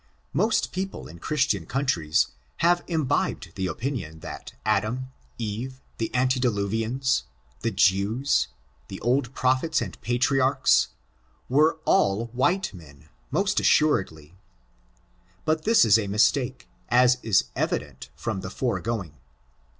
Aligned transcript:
Most 0.33 0.71
people 0.71 1.07
in 1.07 1.19
Christian 1.19 1.67
coimtries 1.67 2.31
have 2.65 2.83
imbibed 2.87 3.51
FORTUNES, 3.53 3.53
OF 3.53 3.53
THE 3.53 3.63
NEGRO 3.65 3.75
RACE. 3.75 3.79
23 3.79 3.99
the 4.01 4.01
opinion 4.01 4.19
that 4.21 4.53
Adam, 4.65 5.11
Eve, 5.37 5.81
the 5.99 6.11
antediluvians, 6.15 7.23
thb 7.61 7.75
Jews, 7.75 8.47
the 8.87 8.99
old 9.01 9.35
prophets 9.35 9.79
and 9.79 10.01
patriarchs, 10.01 10.87
were 11.47 11.77
all 11.85 12.25
white 12.33 12.73
men, 12.73 13.09
most 13.29 13.59
assuredly; 13.59 14.33
but 15.45 15.65
this 15.65 15.85
is 15.85 15.99
a 15.99 16.07
mistake, 16.07 16.67
as 16.89 17.19
is 17.21 17.45
ev 17.55 17.69
ident 17.69 18.09
from 18.15 18.41
the 18.41 18.49
foregoing. 18.49 19.13